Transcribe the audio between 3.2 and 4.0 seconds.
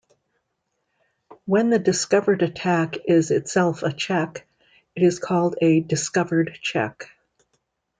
itself a